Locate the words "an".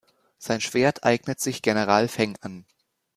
2.41-2.65